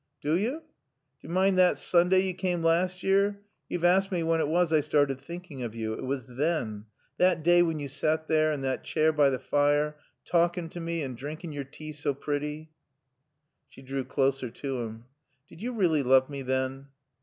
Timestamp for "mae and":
10.79-11.15